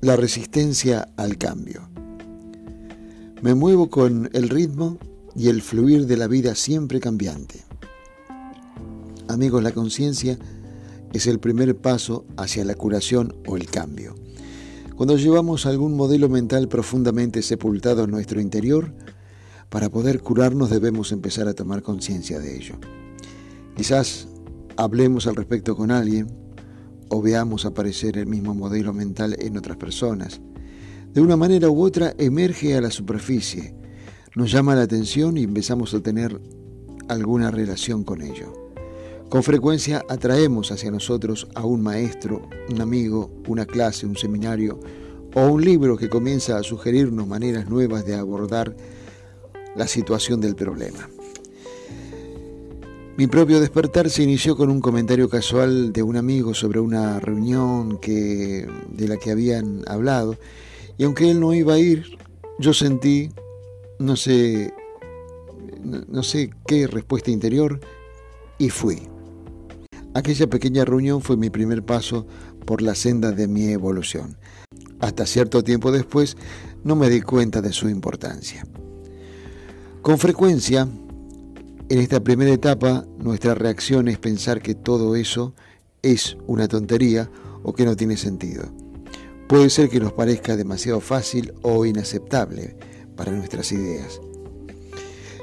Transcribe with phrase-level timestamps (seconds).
[0.00, 1.88] La resistencia al cambio.
[3.42, 4.96] Me muevo con el ritmo
[5.34, 7.64] y el fluir de la vida siempre cambiante.
[9.26, 10.38] Amigos, la conciencia
[11.12, 14.14] es el primer paso hacia la curación o el cambio.
[14.94, 18.94] Cuando llevamos algún modelo mental profundamente sepultado en nuestro interior,
[19.68, 22.76] para poder curarnos debemos empezar a tomar conciencia de ello.
[23.76, 24.28] Quizás
[24.76, 26.47] hablemos al respecto con alguien
[27.08, 30.40] o veamos aparecer el mismo modelo mental en otras personas.
[31.12, 33.74] De una manera u otra emerge a la superficie,
[34.34, 36.40] nos llama la atención y empezamos a tener
[37.08, 38.52] alguna relación con ello.
[39.28, 44.80] Con frecuencia atraemos hacia nosotros a un maestro, un amigo, una clase, un seminario
[45.34, 48.74] o un libro que comienza a sugerirnos maneras nuevas de abordar
[49.76, 51.08] la situación del problema.
[53.18, 57.98] Mi propio despertar se inició con un comentario casual de un amigo sobre una reunión
[57.98, 60.36] que, de la que habían hablado,
[60.96, 62.16] y aunque él no iba a ir,
[62.60, 63.30] yo sentí,
[63.98, 64.72] no sé,
[65.82, 67.80] no sé qué respuesta interior,
[68.56, 69.08] y fui.
[70.14, 72.24] Aquella pequeña reunión fue mi primer paso
[72.66, 74.36] por la senda de mi evolución.
[75.00, 76.36] Hasta cierto tiempo después
[76.84, 78.64] no me di cuenta de su importancia.
[80.02, 80.86] Con frecuencia,
[81.90, 85.54] en esta primera etapa, nuestra reacción es pensar que todo eso
[86.02, 87.30] es una tontería
[87.62, 88.64] o que no tiene sentido.
[89.48, 92.76] Puede ser que nos parezca demasiado fácil o inaceptable
[93.16, 94.20] para nuestras ideas.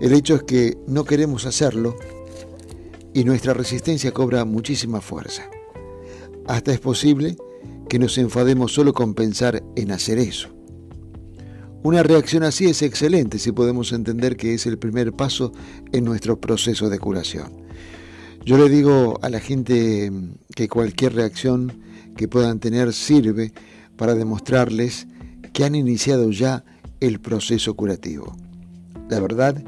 [0.00, 1.96] El hecho es que no queremos hacerlo
[3.12, 5.50] y nuestra resistencia cobra muchísima fuerza.
[6.46, 7.36] Hasta es posible
[7.88, 10.57] que nos enfademos solo con pensar en hacer eso.
[11.82, 15.52] Una reacción así es excelente si podemos entender que es el primer paso
[15.92, 17.52] en nuestro proceso de curación.
[18.44, 20.10] Yo le digo a la gente
[20.56, 21.80] que cualquier reacción
[22.16, 23.52] que puedan tener sirve
[23.96, 25.06] para demostrarles
[25.52, 26.64] que han iniciado ya
[26.98, 28.36] el proceso curativo.
[29.08, 29.62] La verdad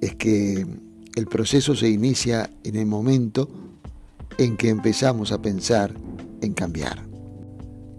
[0.00, 0.66] es que
[1.14, 3.50] el proceso se inicia en el momento
[4.38, 5.94] en que empezamos a pensar
[6.40, 7.04] en cambiar.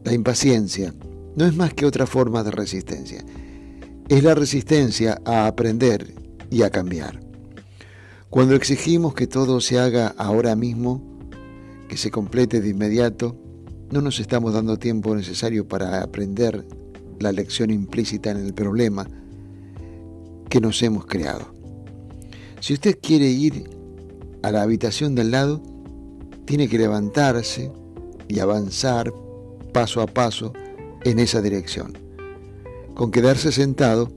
[0.03, 0.95] La impaciencia
[1.39, 3.23] no es más que otra forma de resistencia.
[4.09, 6.13] Es la resistencia a aprender
[6.51, 7.21] y a cambiar.
[8.29, 11.01] Cuando exigimos que todo se haga ahora mismo,
[11.87, 13.37] que se complete de inmediato,
[13.89, 16.65] no nos estamos dando tiempo necesario para aprender
[17.21, 19.07] la lección implícita en el problema
[20.49, 21.53] que nos hemos creado.
[22.59, 23.69] Si usted quiere ir
[24.43, 25.63] a la habitación del lado,
[26.43, 27.71] tiene que levantarse
[28.27, 29.13] y avanzar
[29.71, 30.51] paso a paso
[31.03, 31.97] en esa dirección.
[32.95, 34.11] Con quedarse sentado,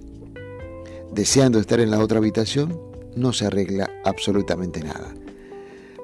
[1.12, 2.81] deseando estar en la otra habitación,
[3.15, 5.15] no se arregla absolutamente nada.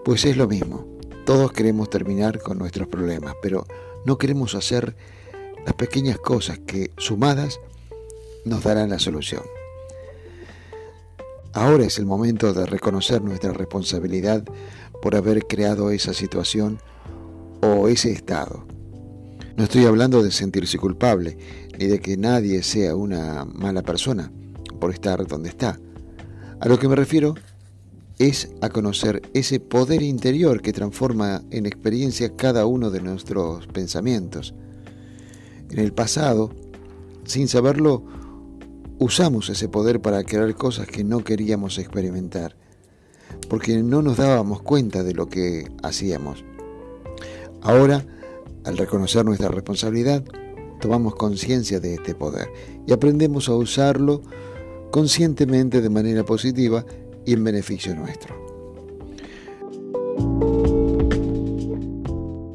[0.04, 0.86] Pues es lo mismo,
[1.24, 3.66] todos queremos terminar con nuestros problemas, pero
[4.04, 4.96] no queremos hacer
[5.64, 7.60] las pequeñas cosas que, sumadas,
[8.44, 9.42] nos darán la solución.
[11.52, 14.44] Ahora es el momento de reconocer nuestra responsabilidad
[15.02, 16.78] por haber creado esa situación
[17.60, 18.64] o ese estado.
[19.58, 21.36] No estoy hablando de sentirse culpable,
[21.80, 24.30] ni de que nadie sea una mala persona
[24.78, 25.80] por estar donde está.
[26.60, 27.34] A lo que me refiero
[28.20, 34.54] es a conocer ese poder interior que transforma en experiencia cada uno de nuestros pensamientos.
[35.70, 36.52] En el pasado,
[37.24, 38.04] sin saberlo,
[39.00, 42.54] usamos ese poder para crear cosas que no queríamos experimentar,
[43.48, 46.44] porque no nos dábamos cuenta de lo que hacíamos.
[47.60, 48.06] Ahora,
[48.68, 50.22] al reconocer nuestra responsabilidad,
[50.78, 52.48] tomamos conciencia de este poder
[52.86, 54.20] y aprendemos a usarlo
[54.90, 56.84] conscientemente de manera positiva
[57.24, 58.47] y en beneficio nuestro.